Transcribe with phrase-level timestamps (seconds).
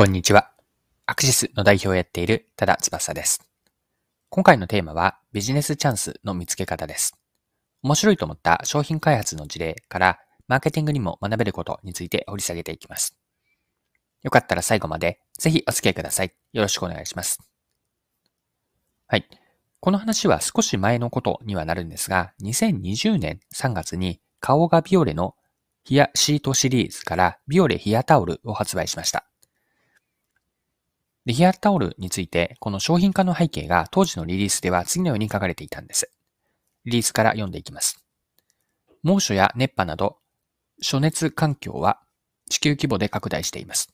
[0.00, 0.50] こんにちは。
[1.04, 3.46] アクシスの代表をやっている多田翼です。
[4.30, 7.18] 今回のテーマはビジネスチャンスの見つけ方です。
[7.82, 10.18] 面白いと思った商品開発の事例から
[10.48, 13.18] マーケティングにも学べることについて掘り下げていきます。
[14.22, 16.32] よかったら最後までぜひお付き合いください。
[16.54, 17.38] よろしくお願いします。
[19.06, 19.28] はい。
[19.80, 25.34] この話は少し前のことにはなるんですが、2020年3月に顔がビオレの
[25.84, 29.29] ヒアシートシリーズからビオレヒアタオルを発売しました。
[31.26, 36.10] で、ヒアタオルについて、この商品化の背景が当時のリリースでは次のように書かれていたんです。
[36.84, 38.04] リリースから読んでいきます。
[39.02, 40.18] 猛暑や熱波など、
[40.82, 42.00] 暑熱環境は
[42.48, 43.92] 地球規模で拡大しています。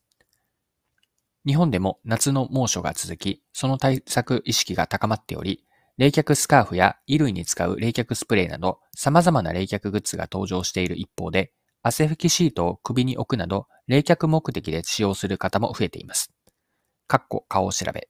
[1.47, 5.65] 日本でも夏の猛暑が続き、その対策意識が高まっており、
[5.97, 11.53] 冷却スカーフや衣類に使う冷却スプレーなど様々な冷却グッズが登場している一方で、
[11.83, 16.36] 汗拭きシートを首に置くなど冷却目的で使用する方も増えています。
[17.07, 18.09] かっこ顔を調べ。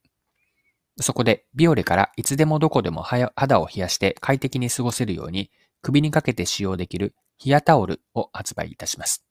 [1.01, 5.51] そこで、ビオレからいつでもどこでも肌を冷やして快適に過ごせるように、
[5.83, 9.25] 首にかけて使用できるヒアタオルを発売いたします。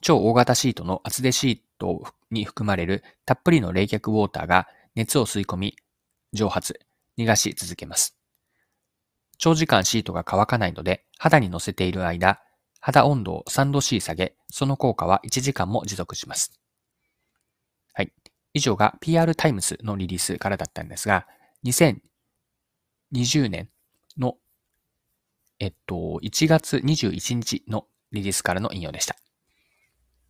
[0.00, 5.76] 超大型シートの厚手シートに含まれるたっぷりの冷却ウォーターが熱を吸い込み、
[6.32, 6.80] 蒸発、
[7.18, 8.16] 逃がし続けます。
[9.38, 12.40] 長時間シートが乾かないので、肌に乗せている間、
[12.80, 16.58] 肌温度を3度 C 下げ、その効果は1時間も持続します。
[17.96, 18.12] はい。
[18.52, 21.26] 以上が PR タイムスのリリースからだったんですが、
[21.64, 23.70] 2020年
[24.18, 24.36] の、
[25.58, 29.16] えっと、1月21日のリリースからの引用でした。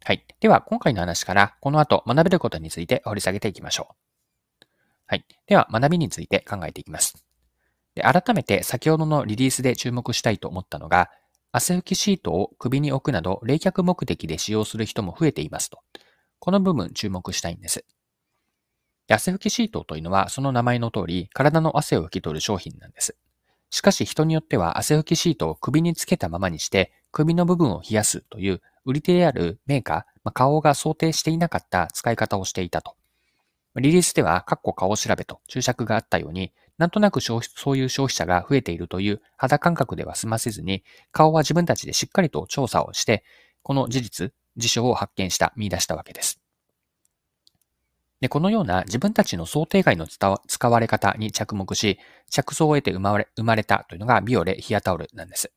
[0.04, 0.24] はい。
[0.38, 4.66] では、今回の話から、この後学べることについて掘り下げていきましょう。
[5.08, 5.26] はい。
[5.48, 7.24] では、学びについて考えていきます。
[7.96, 11.10] で改めて先ほどのリリースで注目したいと思ったのが、
[11.50, 15.80] 汗拭きシートを首に置くなど冷却目的で使用する人も増えていますと。
[16.46, 17.84] この部分注目したいんです。
[19.08, 23.16] 汗拭きシートというのはその名前の通り体の汗を拭き取る商品なんです。
[23.70, 32.94] しかし人によっては汗拭きシートを首につけたままにして首の部分を冷やすという売り手であるメーカー、まあ、顔が想定していなかった使い方をしていたと。
[33.74, 43.24] リリースでは、カッコ顔調べと注釈があったように、なんとなくそういう消費者が増えているという肌感覚では済ませずに、顔は自分たちでしっかりと調査をして、
[43.62, 46.40] この事実、事象を発見した、見出したわけです。
[48.20, 51.98] で、このような自分たちの想定外の使われ方に着目し、
[52.30, 55.52] 着想を得て生まれ生まれたというのがビオレヒアタオルなんです。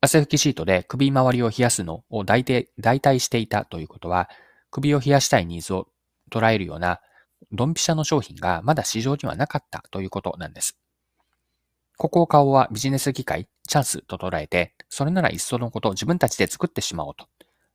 [0.00, 4.30] 汗拭きシートで首周りを冷やすのを代替していたということは、
[4.70, 5.88] 首を冷やしたいニーズを
[6.30, 7.00] 捉えるような
[7.52, 10.78] ドンピシャの商品がまだ市場にはなかったということなんです。
[11.96, 17.26] ここを顔はビジネス機会、チャンスと捉えて、それならいっそのこと自分たちで作ってしまおうと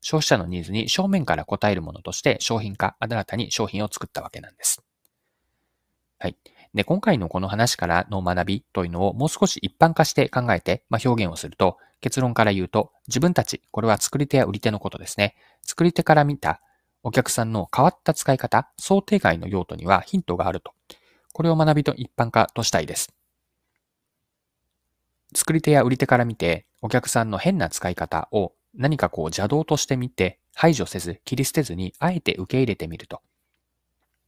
[0.03, 4.84] 消費者のニーズに正面から応えるものとして商品化、新たに商品を作ったわけなんです。
[6.19, 6.38] はい。
[6.74, 15.36] で、今回のこの話からの学びというのをもう少し一般化して考えて、まあ、表現をすると、結論から言うと、自分たち、これは作り手や売り手のことですね。
[15.62, 16.59] 作り手から見た
[17.03, 20.74] お客さんの変わった使い方、想定外の用途にはヒントがあると。
[21.31, 23.13] これを学びと一般化としたいです。
[25.36, 33.22] 作り手や売り手から見て、お客さんの変な使い方を何かこう邪道としてみて排除せず切り捨てずにあえて受け入れてみると。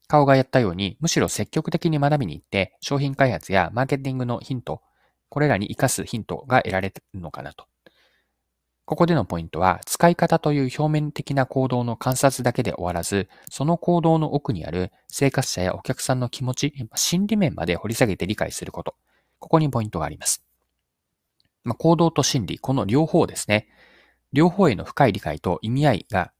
[0.07, 4.81] 顔がやったようにむしろ積極的に学びに行って商品開発やマーケティングのヒント、
[5.29, 7.65] これらに活かすヒントが得られるのかなと。
[8.85, 18.95] ここでのポイントは使い方という表面的な行動の観察だけで終わらず、その行動の奥にある生活者やお客さんの気持ち、心理面まで掘り下げて理解すること。
[19.39, 20.43] ここにポイントがあります。
[21.63, 23.67] まあ、行動と心理、この両方ですね。
[24.35, 26.33] 両方への深い理解と意味合いが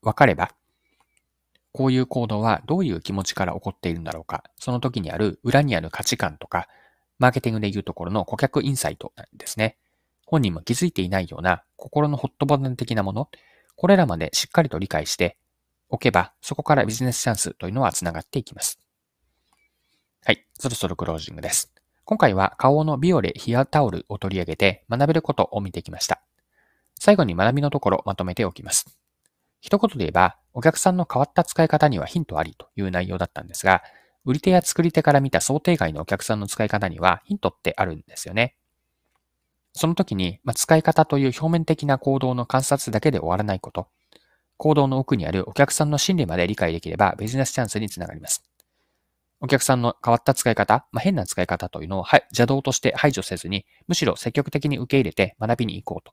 [0.00, 0.52] 分かれば、
[1.72, 6.66] こういう行動はどういう気持ちから起こっているんだろうか、その時にある裏にある価値観とか、
[7.18, 9.76] マーケティングでいうところの顧客インサイトなんですね。
[10.24, 13.28] 本人も気づいていないような心のホットボタン的なもの、
[13.76, 15.36] これらまでしっかりと理解して
[15.90, 18.80] おけば、そこからビジネスチャンスというのは繋がっていきます。
[20.24, 21.70] はい、そろそろクロージングです。
[22.06, 26.25] 今回は顔のビオレヒアタオルを取り上げて学べることを見てきました。
[27.06, 28.98] 最後に学びのところまとめておきます。
[29.60, 33.84] 一言で言えば、お客さんの変わった使い方にはヒントありという内容だったんですが、
[34.24, 38.56] 売り手や作り手から見た想定外のお客さんの使い方にはヒントってあるんですよね。
[39.72, 43.86] その時に、まあ、使い方という表面的な行動の観察だけで終わらないこと、
[44.56, 48.42] 行動の奥にあるお客さんの心理まで理解できればビジネスチャンスにつながります。
[49.40, 56.12] お客さんの変わった使い方、まあ、変な使い方というのを邪道として排除せずに、むしろ積極的に受け入れて学びに行こうと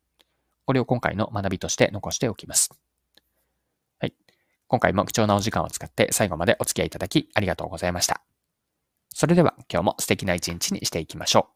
[0.66, 2.72] これを今回の学びとして残しておきます。
[4.00, 4.14] はい
[4.68, 8.24] 今回も貴重なお時間を使って最後までお付き合いいただきありがとうございました。
[9.14, 11.53] それでは今日も素敵な一日にしていきましょう。